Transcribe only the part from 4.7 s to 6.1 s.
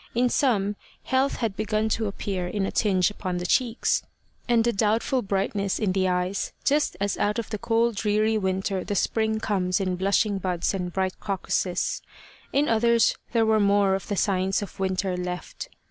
doubtful brightness in the